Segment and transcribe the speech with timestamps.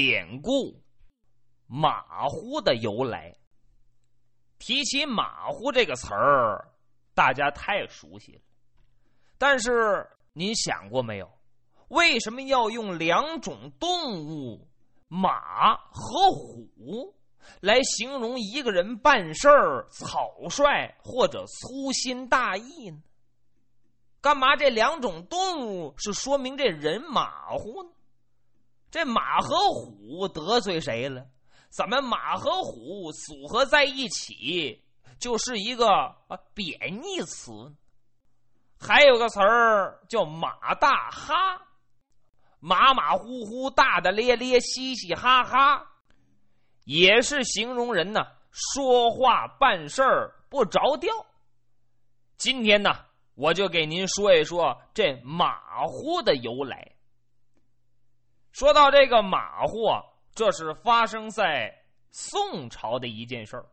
[0.00, 0.80] 典故
[1.66, 3.34] “马虎”的由来。
[4.60, 6.70] 提起“马虎”这个词儿，
[7.14, 8.40] 大家太熟悉了。
[9.38, 11.28] 但是您想过没有，
[11.88, 14.68] 为什么要用两种动物——
[15.10, 17.12] 马和虎？
[17.60, 23.02] 来形容一个人办事儿草率或者粗心大意呢？
[24.20, 27.90] 干嘛这两种动物是说明这人马虎呢？
[28.90, 31.26] 这马和虎得罪谁了？
[31.70, 34.82] 怎么马和虎组合在一起
[35.18, 37.52] 就是一个啊贬义词？
[38.80, 41.34] 还有个词儿叫马大哈，
[42.60, 45.84] 马马虎虎、大大咧咧、嘻嘻哈哈。
[46.84, 51.12] 也是形容人呢，说话办事儿不着调。
[52.38, 52.90] 今天呢，
[53.34, 56.92] 我就给您说一说这马虎的由来。
[58.58, 59.88] 说到这个马虎，
[60.34, 61.72] 这是发生在
[62.10, 63.64] 宋朝的一件事儿。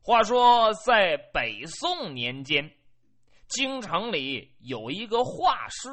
[0.00, 2.70] 话说在北宋年间，
[3.48, 5.88] 京城里有一个画师，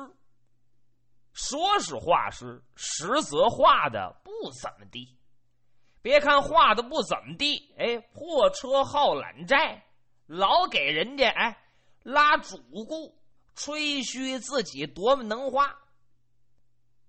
[1.34, 5.18] 说是画师，实则画的不怎么地。
[6.04, 9.84] 别看画的不怎么地，哎，破车好揽债，
[10.28, 11.58] 老给人家哎
[12.04, 13.18] 拉主顾，
[13.56, 15.80] 吹嘘自己多么能画。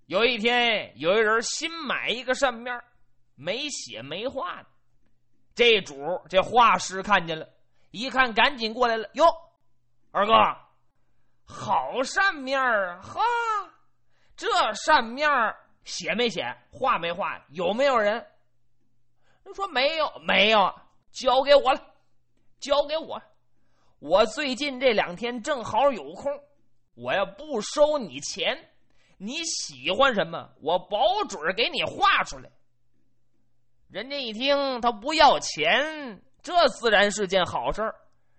[0.07, 2.79] 有一天，有一人新买一个扇面，
[3.35, 4.67] 没写没画的，
[5.55, 5.95] 这主
[6.29, 7.49] 这画师看见了，
[7.89, 9.25] 一看赶紧过来了，哟，
[10.11, 10.33] 二哥，
[11.43, 13.01] 好扇面啊！
[13.01, 13.21] 哈，
[14.35, 15.27] 这扇面
[15.83, 17.97] 写没写，画没画，有没有？
[17.97, 18.25] 人
[19.55, 20.73] 说没有，没有，
[21.11, 21.93] 交给我了，
[22.59, 23.21] 交给我。
[23.99, 26.31] 我最近这两天正好有空，
[26.93, 28.69] 我要不收你钱，
[29.17, 32.49] 你喜欢什么，我保准给你画出来。
[33.89, 37.81] 人家一听他不要钱，这自然是件好事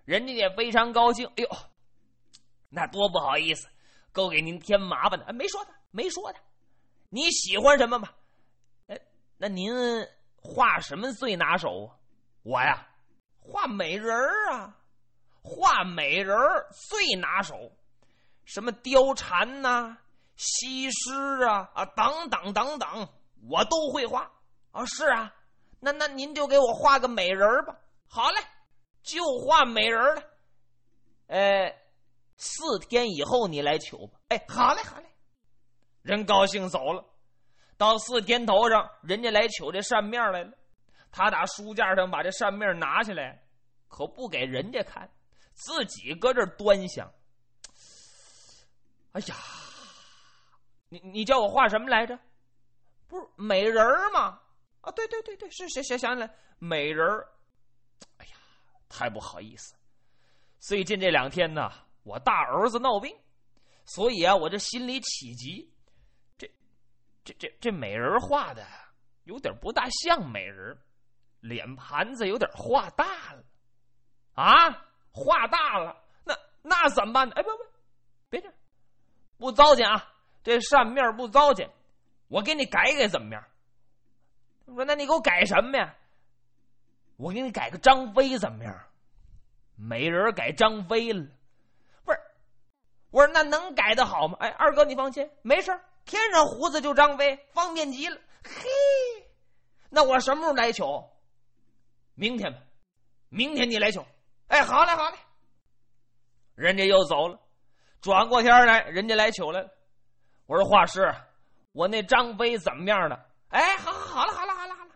[0.05, 1.27] 人家也非常高兴。
[1.37, 1.49] 哎呦，
[2.69, 3.69] 那多不好意思，
[4.13, 5.25] 够给您添麻烦的。
[5.27, 6.39] 哎，没说的，没说的，
[7.09, 8.15] 你喜欢什么吧？
[8.89, 9.01] 哎，
[9.37, 9.75] 那您。
[10.49, 11.91] 画什么最拿手？
[12.45, 12.87] 我呀，
[13.41, 14.77] 画美人儿啊，
[15.43, 17.73] 画美人儿最拿手。
[18.45, 19.99] 什么貂蝉呐、
[20.37, 23.09] 西施啊啊等等等等，
[23.49, 24.31] 我都会画
[24.71, 24.85] 啊。
[24.85, 25.35] 是啊，
[25.81, 27.77] 那那您就给我画个美人吧。
[28.09, 28.41] 好嘞，
[29.03, 30.23] 就画美人了。
[31.29, 31.75] 呃，
[32.37, 34.19] 四天以后你来求吧。
[34.29, 35.07] 哎，好嘞，好嘞。
[36.03, 37.05] 人高兴走了。
[37.77, 40.53] 到四天头上，人家来取这扇面来了。
[41.11, 43.43] 他打书架上把这扇面拿下来，
[43.89, 45.11] 可不给人家看，
[45.55, 47.11] 自己搁这端详。
[49.13, 49.35] 哎呀，
[50.89, 52.19] 你你叫我画什么来着？
[53.09, 54.41] 不是美人儿吗？
[54.81, 57.29] 啊，对对对对，是想想想起来美人儿
[58.19, 58.37] 哎呀，
[58.89, 59.75] 太不好意思，
[60.59, 61.71] 最近这两天呢，
[62.03, 63.17] 我大儿子闹病，
[63.85, 65.73] 所以啊，我这心里起急。
[66.37, 66.51] 这
[67.25, 68.65] 这这这美人画的
[69.25, 70.77] 有点不大像美人，
[71.41, 73.45] 脸盘子有点画大了，
[74.35, 74.71] 啊，
[75.13, 77.35] 画大了，那那怎么办呢？
[77.37, 77.65] 哎，不不，
[78.29, 78.53] 别这，
[79.39, 80.13] 不糟践啊，
[80.47, 81.69] 这扇面不糟践，
[82.29, 83.43] 我给你改改怎么样？
[84.67, 85.97] 我说，那你给我改什么呀？
[87.17, 88.73] 我给你改个张飞怎么样？
[89.75, 91.27] 没人改张飞了，
[92.05, 92.21] 不是？
[93.11, 94.37] 我说那能改的好吗？
[94.39, 98.17] 哎，二哥你放心，没事添上胡子就张飞，方便极了。
[98.45, 98.69] 嘿，
[99.91, 100.85] 那我什么时候来取？
[102.15, 102.61] 明天吧，
[103.31, 103.99] 明天你来取。
[104.47, 105.17] 哎，好嘞，好嘞。
[106.55, 107.41] 人家又走了，
[108.01, 109.73] 转过天来，人家来取来了。
[110.47, 111.13] 我说画师，
[111.73, 113.27] 我那张飞怎么样了？
[113.49, 114.93] 哎，好，好了，好了，好了，好了。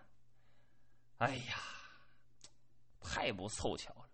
[1.19, 1.57] 哎呀，
[3.01, 4.07] 太不凑巧了。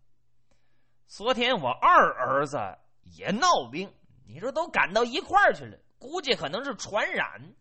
[1.06, 2.58] 昨天我二儿子
[3.02, 3.94] 也闹病，
[4.26, 5.78] 你说都赶到一块儿去了。
[5.98, 7.54] 估计可能是传染，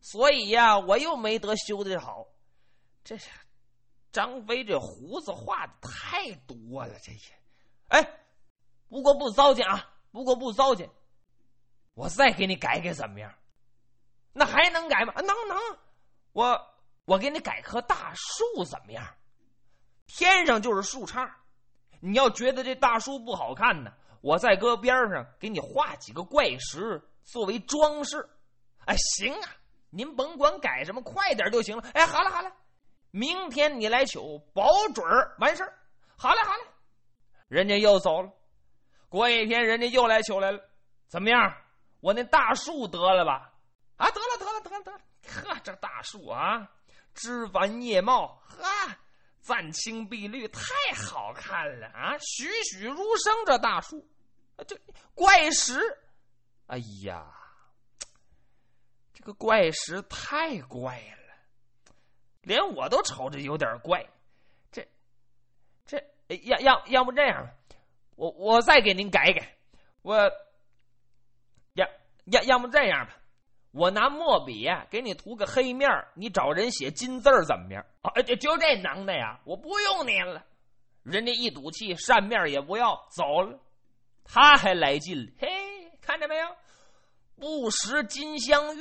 [0.00, 2.26] 所以呀，我又没得修的好。
[3.04, 3.30] 这是
[4.12, 7.18] 张飞这胡子画的太多了，这也。
[7.88, 8.20] 哎，
[8.88, 10.90] 不过不糟践啊，不过不糟践。
[12.00, 13.30] 我再给你改改怎么样？
[14.32, 15.12] 那还能改吗？
[15.16, 15.58] 能能，
[16.32, 16.58] 我
[17.04, 19.04] 我给你改棵大树怎么样？
[20.06, 21.30] 天上就是树杈，
[22.00, 23.92] 你要觉得这大树不好看呢，
[24.22, 27.02] 我再搁边上给你画几个怪石。
[27.22, 28.26] 作为装饰，
[28.86, 29.50] 哎，行啊，
[29.90, 31.84] 您甭管改什么，快点就行了。
[31.92, 32.50] 哎，好了好了，
[33.10, 34.18] 明天你来取，
[34.54, 35.06] 保准
[35.38, 35.78] 完事儿。
[36.16, 36.62] 好嘞好嘞，
[37.48, 38.32] 人家又走了。
[39.10, 40.60] 过一天，人家又来取来了。
[41.08, 41.54] 怎么样？
[42.00, 43.52] 我那大树得了吧？
[43.96, 45.00] 啊，得了得了得了得了。
[45.28, 46.70] 呵，这大树啊，
[47.14, 48.96] 枝繁叶茂，哈，
[49.42, 50.62] 湛青碧绿，太
[50.94, 52.16] 好看了啊！
[52.18, 54.08] 栩栩如生，这大树，
[54.56, 54.78] 啊这
[55.14, 55.78] 怪石，
[56.66, 57.26] 哎呀，
[59.12, 61.34] 这个怪石太怪了，
[62.40, 64.04] 连我都瞅着有点怪。
[64.72, 64.86] 这，
[65.84, 66.02] 这，
[66.44, 67.46] 要要要不这样，
[68.16, 69.56] 我我再给您改改，
[70.02, 70.30] 我，
[72.26, 73.16] 要要么这样吧。
[73.72, 77.86] 我拿墨笔呀，给你涂个黑面你找人写金字怎么样？
[78.02, 79.38] 啊，就就这能耐呀！
[79.44, 80.44] 我不用您了，
[81.04, 83.60] 人家一赌气，扇面也不要走了。
[84.24, 85.48] 他还来劲了，嘿，
[86.00, 86.48] 看见没有？
[87.38, 88.80] 不识金镶玉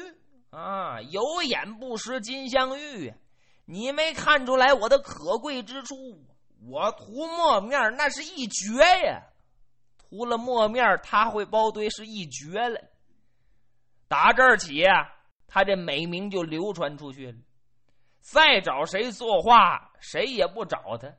[0.50, 3.14] 啊，有眼不识金镶玉，
[3.66, 5.96] 你没看出来我的可贵之处？
[6.68, 8.74] 我涂墨面那是一绝
[9.06, 9.22] 呀！
[10.00, 12.82] 涂了墨面，他会包堆，是一绝了。
[14.10, 15.08] 打这儿起啊，
[15.48, 17.38] 他这美名就流传出去了。
[18.20, 21.10] 再找谁作画，谁也不找他。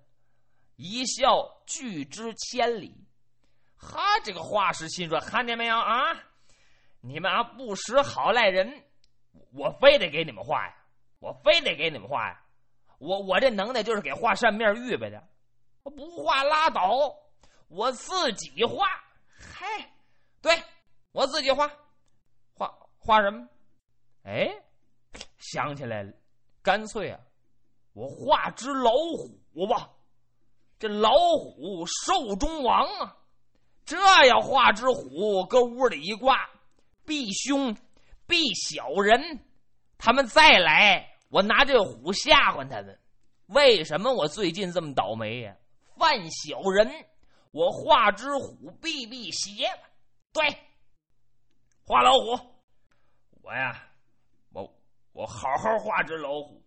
[0.76, 2.94] 一笑拒之千里。
[3.76, 6.14] 哈，这个画师心说：看见没有啊？
[7.00, 8.84] 你们啊不识好赖人，
[9.54, 10.74] 我非得给你们画呀！
[11.18, 12.42] 我非得给你们画呀！
[12.98, 15.22] 我我这能耐就是给画扇面预备的。
[15.82, 17.14] 不画拉倒，
[17.68, 18.86] 我自己画。
[19.54, 19.66] 嘿，
[20.42, 20.62] 对
[21.12, 21.70] 我自己画。
[23.00, 23.48] 画什么？
[24.22, 24.48] 哎，
[25.38, 26.12] 想起来了，
[26.62, 27.18] 干脆啊，
[27.94, 29.90] 我画只老虎吧。
[30.78, 33.16] 这老虎寿终王啊，
[33.84, 36.48] 这要画只虎，搁屋里一挂，
[37.04, 37.76] 避凶，
[38.26, 39.44] 避小人。
[39.98, 42.98] 他们再来，我拿这虎吓唬他们。
[43.46, 45.56] 为什么我最近这么倒霉呀？
[45.98, 47.06] 犯小人，
[47.50, 49.66] 我画只虎避避邪。
[50.32, 50.56] 对，
[51.84, 52.49] 画老虎。
[53.42, 53.82] 我呀，
[54.52, 54.72] 我
[55.12, 56.62] 我好好画只老虎。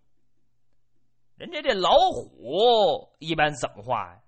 [1.36, 4.20] 人家这老虎一般怎么画呀？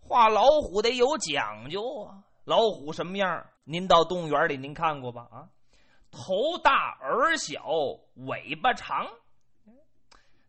[0.00, 2.24] 画老虎得有讲究啊！
[2.44, 3.46] 老虎什么样？
[3.64, 5.28] 您到动物园里您看过吧？
[5.30, 5.48] 啊，
[6.10, 7.62] 头大耳小，
[8.14, 9.08] 尾巴长，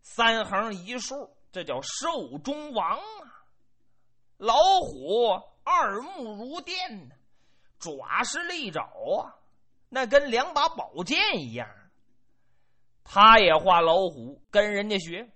[0.01, 3.45] 三横一竖，这叫寿中王啊！
[4.37, 5.29] 老虎
[5.63, 7.11] 二目如电，
[7.77, 9.37] 爪是利爪啊！
[9.93, 11.69] 那跟两把宝剑一样，
[13.03, 15.29] 他也画老虎，跟人家学。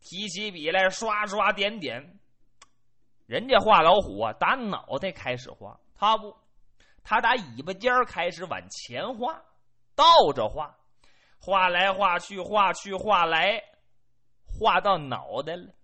[0.00, 2.18] 提起笔来，刷刷点点。
[3.26, 6.34] 人家画老虎啊，打脑袋开始画，他不，
[7.04, 9.42] 他打尾巴尖儿开始往前画，
[9.94, 10.74] 倒着画，
[11.38, 13.62] 画来画去，画去画来，
[14.46, 15.74] 画到脑袋了。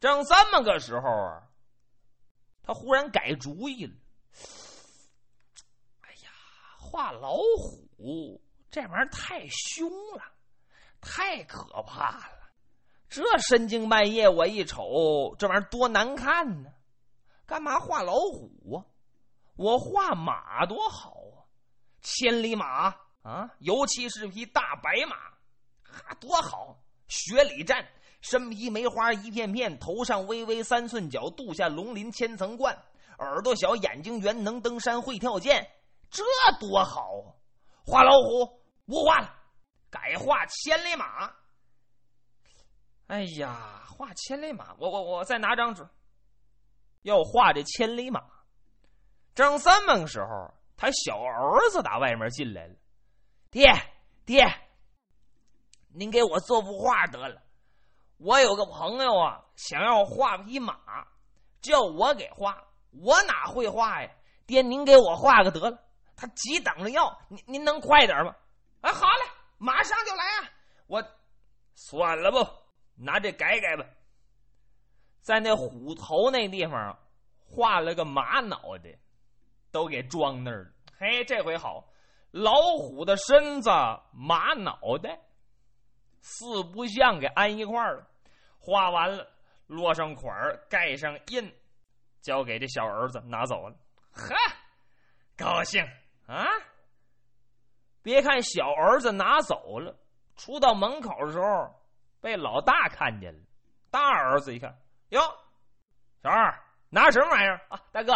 [0.00, 1.46] 正这么个时候啊，
[2.64, 3.94] 他忽然改主意了。
[6.86, 8.40] 画老虎
[8.70, 10.22] 这玩意儿太凶了，
[11.00, 12.50] 太可怕了。
[13.08, 16.70] 这深更半夜我一瞅，这玩意儿多难看呢。
[17.46, 18.84] 干嘛画老虎啊？
[19.56, 21.38] 我画马多好啊！
[22.02, 25.16] 千里马啊，尤其是匹大白马，
[25.82, 26.78] 哈，多好！
[27.08, 27.86] 雪里战，
[28.20, 32.76] 身披梅花一片片，头上微微三寸角，肚下龙鳞千层冠，
[33.18, 35.66] 耳朵小，眼睛圆，能登山会跳涧。
[36.10, 36.22] 这
[36.60, 37.34] 多好啊！
[37.84, 39.32] 画老虎不画了，
[39.90, 41.32] 改画千里马。
[43.06, 45.88] 哎呀，画千里马，我我我再拿张纸，
[47.02, 48.24] 要画这千里马。
[49.34, 52.74] 正这么个时候，他小儿子打外面进来了。
[53.50, 53.70] 爹
[54.24, 54.44] 爹，
[55.94, 57.40] 您给我做幅画得了。
[58.18, 61.06] 我有个朋友啊，想要画匹马，
[61.60, 64.10] 叫我给画，我哪会画呀？
[64.46, 65.78] 爹，您给我画个得了。
[66.16, 68.34] 他急等着要，您您能快点吗？
[68.80, 70.50] 啊，好嘞，马上就来啊！
[70.86, 71.04] 我
[71.74, 72.38] 算了不，
[72.94, 73.84] 拿这改改吧。
[75.20, 76.98] 在那虎头那地方
[77.44, 78.98] 画了个马脑袋，
[79.70, 80.70] 都给装那儿了。
[80.98, 81.86] 嘿，这回好，
[82.30, 83.68] 老虎的身子，
[84.12, 85.20] 马脑袋，
[86.20, 88.06] 四不像给安一块儿了。
[88.58, 89.28] 画完了，
[89.66, 90.34] 落上款
[90.70, 91.54] 盖上印，
[92.22, 93.76] 交给这小儿子拿走了。
[94.12, 94.34] 呵，
[95.36, 95.84] 高兴。
[96.26, 96.46] 啊！
[98.02, 99.96] 别看小儿子拿走了，
[100.36, 101.74] 出到门口的时候
[102.20, 103.40] 被老大看见了。
[103.90, 104.78] 大儿子一看，
[105.08, 105.20] 哟，
[106.22, 107.82] 小二拿什么玩意儿啊？
[107.90, 108.14] 大哥，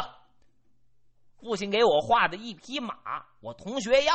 [1.40, 4.12] 父亲给我画的一匹马，我同学要。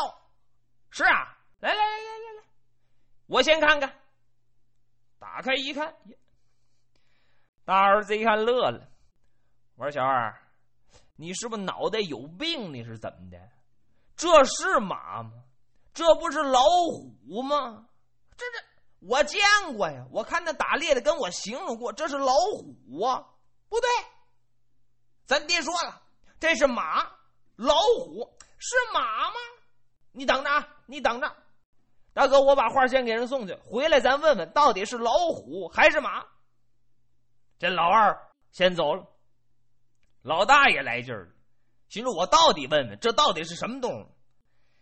[0.91, 2.47] 是啊，来来来来来来，
[3.27, 3.93] 我先看看。
[5.19, 5.93] 打开一看，
[7.65, 8.87] 大儿子一看乐了。
[9.75, 10.33] 我说小二，
[11.17, 12.73] 你是不是脑袋有病？
[12.73, 13.37] 你是怎么的？
[14.15, 15.31] 这是马吗？
[15.93, 17.87] 这不是老虎吗？
[18.37, 18.65] 这这，
[18.99, 19.41] 我见
[19.75, 23.25] 过呀，我看那打猎的跟我形容过，这是老虎啊，
[23.69, 23.89] 不对。
[25.25, 26.01] 咱爹说了，
[26.39, 27.03] 这是马，
[27.55, 29.35] 老虎是马吗？
[30.11, 31.35] 你等着啊，你等着，
[32.13, 36.25] 大哥，我把画先给人送去，回来咱问问到底是老虎还是马。
[37.57, 38.17] 这老二
[38.51, 39.05] 先走了，
[40.21, 41.31] 老大也来劲儿了，
[41.89, 44.07] 心说我到底问问这到底是什么动物。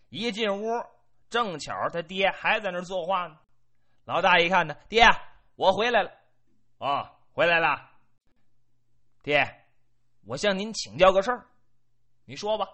[0.10, 0.86] 一进屋，
[1.30, 3.38] 正巧他爹还在那作画呢。
[4.06, 5.06] 老大一看呢，爹，
[5.56, 6.12] 我回来了，
[6.78, 7.90] 哦，回来了，
[9.24, 9.66] 爹。
[10.26, 11.46] 我向您请教个事儿，
[12.26, 12.68] 你说吧，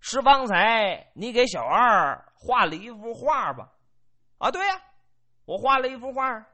[0.00, 3.72] 是方才你给小二画了一幅画吧？
[4.38, 4.80] 啊，对呀，
[5.44, 6.46] 我画了一幅画。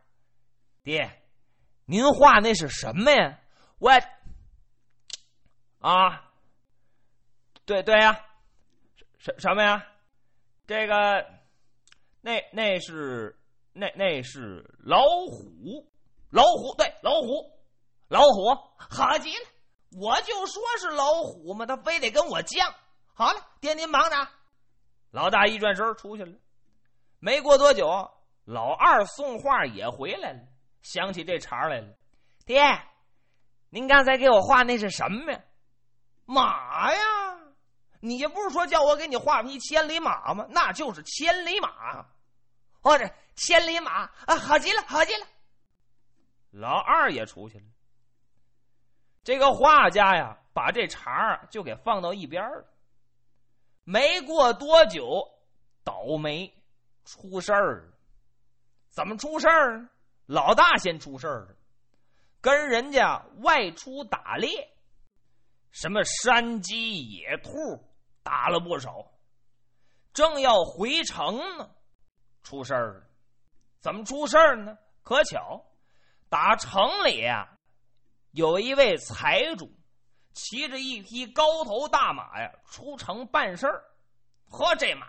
[0.82, 1.22] 爹，
[1.84, 3.38] 您画那是什么呀？
[3.78, 3.90] 我
[5.80, 6.23] 啊，
[7.66, 8.24] 对对呀，
[9.18, 9.86] 什什么呀？
[10.66, 11.26] 这个，
[12.20, 13.38] 那那是
[13.72, 15.86] 那那是老虎，
[16.30, 17.50] 老虎对老虎，
[18.08, 19.46] 老虎好极了。
[19.96, 22.74] 我就说是老虎嘛，他非得跟我犟。
[23.14, 24.28] 好了，爹您忙着。
[25.10, 26.32] 老大一转身出去了。
[27.18, 28.10] 没过多久，
[28.44, 30.40] 老二送画也回来了，
[30.82, 31.94] 想起这茬来了。
[32.44, 32.62] 爹，
[33.70, 35.40] 您刚才给我画那是什么呀？
[36.26, 37.00] 马呀！
[38.06, 40.46] 你不是说叫我给你画匹千里马吗？
[40.50, 42.04] 那就是千里马。
[42.82, 45.26] 哦，这千里马啊，好极了，好极了。
[46.50, 47.64] 老二也出去了。
[49.22, 52.66] 这个画家呀，把这茬就给放到一边了。
[53.84, 55.26] 没过多久，
[55.82, 56.52] 倒霉
[57.06, 57.94] 出事儿了。
[58.90, 59.88] 怎么出事儿？
[60.26, 61.56] 老大先出事儿了，
[62.42, 64.70] 跟人家外出打猎，
[65.70, 67.82] 什么山鸡、野兔
[68.24, 69.06] 打了不少，
[70.12, 71.70] 正要回城呢，
[72.42, 73.04] 出事儿了。
[73.80, 74.76] 怎么出事儿呢？
[75.02, 75.62] 可巧，
[76.28, 77.46] 打城里呀。
[78.32, 79.70] 有一位财主，
[80.32, 83.84] 骑着一匹高头大马呀，出城办事儿。
[84.48, 85.06] 呵，这马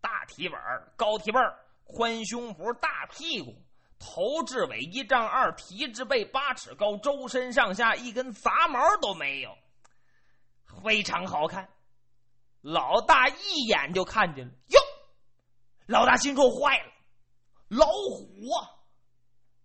[0.00, 0.60] 大蹄板
[0.94, 1.40] 高蹄背
[1.84, 3.54] 宽胸脯，大屁股，
[3.98, 9.56] 头至尾一丈二，蹄至背八尺高，周身上下一根杂毛都没有，
[10.84, 11.68] 非常好看。
[12.62, 14.80] 老大一眼就看见了，哟，
[15.86, 16.92] 老大心说坏了，
[17.68, 18.70] 老虎啊！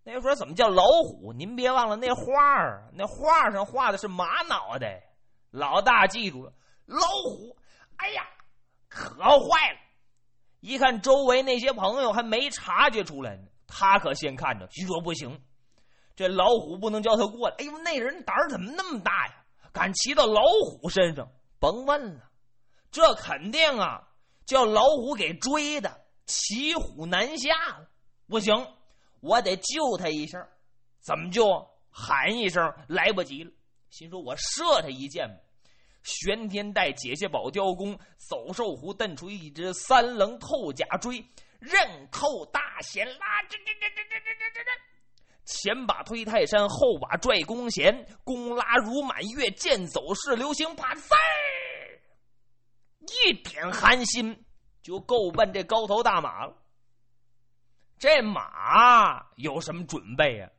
[0.04, 1.32] 那会儿怎么叫老虎？
[1.32, 5.04] 您别忘了那画儿，那画上画的是马脑袋。
[5.52, 6.52] 老大记住了，
[6.86, 7.56] 老虎。
[7.98, 8.24] 哎呀，
[8.90, 9.80] 可坏了！
[10.60, 15.40] 一看周围那些朋友还没察觉出来呢，他可先看着，心说不行，
[16.16, 17.56] 这老虎不能叫他过来。
[17.60, 19.46] 哎呦，那人胆儿怎么那么大呀？
[19.72, 21.30] 敢骑到老虎身上？
[21.60, 22.27] 甭问了，
[22.92, 24.08] 这肯定啊，
[24.46, 27.90] 叫老虎给追的，骑虎难下了。
[28.28, 28.54] 不行。
[29.20, 30.40] 我得救他一声，
[31.02, 31.44] 怎么救？
[31.90, 33.52] 喊一声来不及了。
[33.90, 35.28] 心说：“我射他一箭。”
[36.04, 37.98] 玄天带解下宝雕弓，
[38.30, 41.26] 走兽虎蹬出一只三棱透甲锥，
[41.60, 44.72] 刃扣大弦拉，这这这这这这这这
[45.46, 51.47] 前把推泰山，后把拽弓弦，弓拉如满月，箭走势流星，啪呲儿，
[53.26, 54.46] 一点寒心，
[54.82, 56.56] 就够奔这高头大马了。
[58.00, 60.50] 这马有什么准备呀？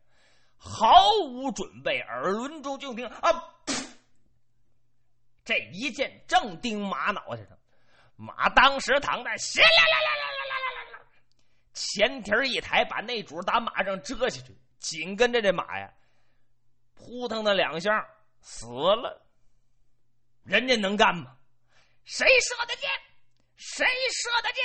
[0.56, 0.90] 毫
[1.28, 3.30] 无准备，耳轮中就听啊！
[5.44, 7.56] 这一箭正钉马脑袋上，
[8.16, 11.06] 马当时躺在，啦啦啦啦啦啦啦啦，
[11.72, 15.92] 前蹄一抬，把那主打马上折下去，紧跟着这马呀，
[16.94, 18.04] 扑腾了两下
[18.40, 19.24] 死了。
[20.42, 21.38] 人家能干吗？
[22.08, 22.88] 谁射的箭？
[23.54, 24.64] 谁射的箭？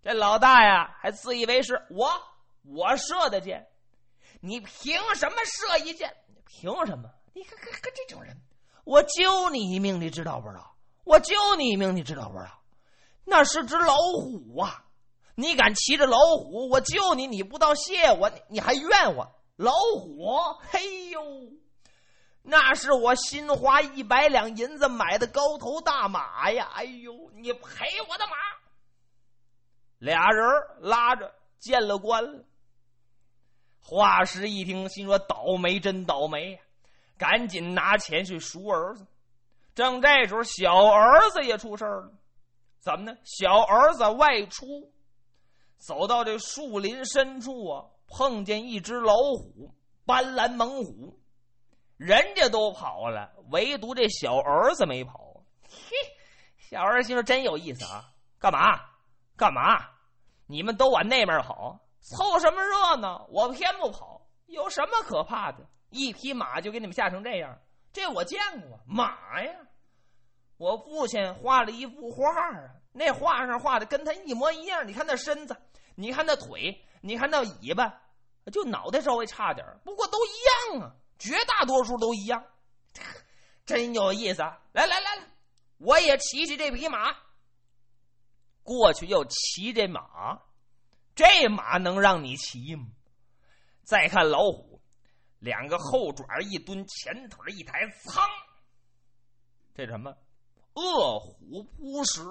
[0.00, 2.08] 这老大呀，还自以为是我
[2.62, 3.66] 我射的箭，
[4.40, 6.14] 你凭什么射一箭？
[6.46, 7.10] 凭什么？
[7.34, 8.40] 你看看看这种人，
[8.84, 10.76] 我救你一命，你知道不知道？
[11.02, 12.62] 我救你一命，你知道不知道？
[13.24, 14.84] 那是只老虎啊！
[15.34, 19.34] 你敢骑着老虎，我救你，你不道谢我，你还怨我？
[19.56, 20.38] 老虎，
[20.70, 21.20] 嘿呦，
[22.46, 26.70] 那是我新花一百两银子买的高头大马呀！
[26.74, 28.36] 哎呦，你赔我的马！
[29.98, 30.44] 俩人
[30.80, 32.44] 拉着见了官了。
[33.80, 36.58] 华师一听，心说倒霉，真倒霉呀！
[37.16, 39.06] 赶紧拿钱去赎儿子。
[39.74, 42.12] 正这时候，小儿子也出事了。
[42.78, 43.16] 怎么呢？
[43.24, 44.92] 小儿子外出，
[45.78, 49.74] 走到这树林深处啊，碰见一只老虎，
[50.04, 51.18] 斑斓猛虎。
[51.96, 55.42] 人家都跑了，唯独这小儿子没跑。
[55.68, 55.96] 嘿，
[56.58, 58.10] 小儿子心说真有意思啊！
[58.38, 58.80] 干嘛？
[59.36, 59.88] 干嘛？
[60.46, 63.26] 你们都往那边跑，凑什么热闹？
[63.30, 65.66] 我偏不跑，有什么可怕的？
[65.90, 67.58] 一匹马就给你们吓成这样，
[67.92, 69.54] 这我见过马呀！
[70.56, 74.86] 我父亲画了一幅画啊，那画上画的跟他一模一样。
[74.86, 75.56] 你看那身子，
[75.94, 78.02] 你看那腿，你看那尾巴，
[78.52, 82.44] 就脑袋稍微差点不过都一样啊，绝大多数都一样，
[83.64, 84.42] 真有意思！
[84.72, 85.26] 来来来来，
[85.78, 87.16] 我也骑骑这匹马。
[88.62, 90.38] 过去又骑这马，
[91.14, 92.88] 这马能让你骑吗？
[93.84, 94.82] 再看老虎，
[95.38, 98.20] 两个后爪一蹲，前腿一抬，噌！
[99.74, 100.14] 这什么？
[100.74, 102.22] 饿虎扑食，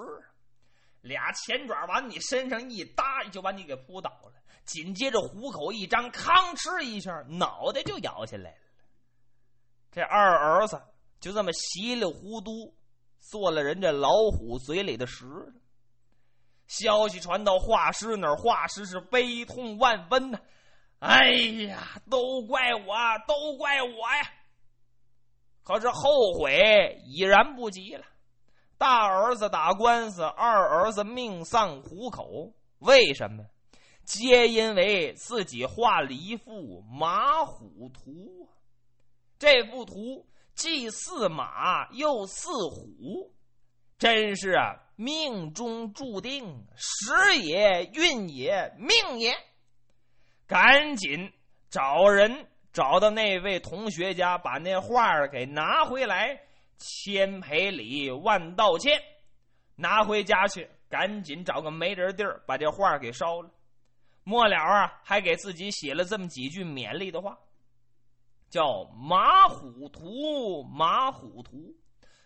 [1.02, 4.34] 俩前爪往你身上一搭，就把你给扑倒了。
[4.66, 8.63] 紧接着虎口一张，吭哧一下，脑袋就咬下来了。
[9.94, 10.82] 这二儿子
[11.20, 12.76] 就这么稀里糊涂
[13.20, 15.24] 做了人家老虎嘴里的食。
[16.66, 20.40] 消息传到画师那儿，画师是悲痛万分呐！
[21.00, 21.30] 哎
[21.68, 22.96] 呀，都怪我，
[23.28, 24.32] 都怪我呀！
[25.64, 28.06] 可是后悔已然不及了。
[28.78, 33.46] 大儿子打官司，二儿子命丧虎口，为什么？
[34.06, 38.50] 皆因为自己画了一幅马虎图。
[39.44, 43.34] 这幅图既似马又似虎，
[43.98, 44.74] 真是啊！
[44.96, 49.36] 命中注定，时也，运也，命也。
[50.48, 51.30] 赶紧
[51.70, 56.40] 找人找到那位同学家，把那画给拿回来，
[56.78, 58.98] 千赔礼，万道歉。
[59.76, 63.52] 拿回家去，赶紧找个没人地儿，把这画给烧了。
[64.24, 67.38] 末了啊，还给自己写了这么几句勉励的话，
[68.54, 71.76] 叫“马虎图，马虎图，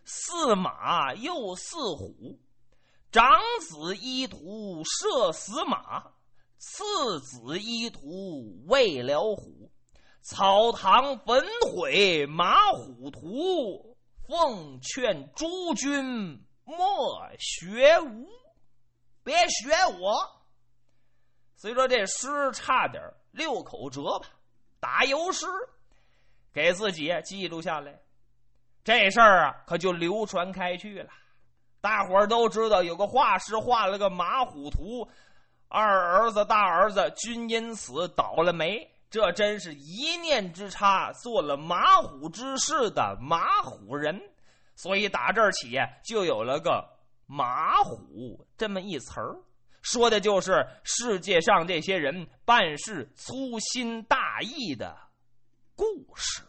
[0.03, 2.37] 似马又似虎。”
[3.09, 3.31] 长
[3.61, 6.11] 子一图射死马，
[6.57, 9.71] 次子一图喂了虎。
[10.21, 13.95] 草堂焚毁马虎图，
[14.27, 18.27] 奉劝诸君莫学吾，
[19.23, 20.17] 别学我。
[21.55, 23.01] 虽说这诗差点
[23.31, 24.27] 六口折吧，
[24.81, 25.45] 打油诗
[26.57, 27.93] 给自己记录下来，
[28.83, 31.09] 这事儿啊可就流传开去了。
[31.79, 35.07] 大伙儿都知道，有个画师画了个马虎图，
[35.67, 38.89] 二儿子、大儿子均因此倒了霉。
[39.07, 44.19] 这真是一念之差，做了马虎之事的马虎人。
[44.73, 46.83] 所以打这儿起，就有了个
[47.27, 49.37] “马虎”这么一词儿，
[49.83, 54.97] 说的就是世界上这些人办事粗心大意的
[55.75, 56.41] 故事。